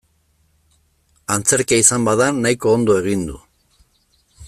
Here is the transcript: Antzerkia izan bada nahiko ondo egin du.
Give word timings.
Antzerkia 1.35 1.79
izan 1.83 2.09
bada 2.09 2.31
nahiko 2.41 2.75
ondo 2.79 2.97
egin 3.03 3.27
du. 3.29 3.37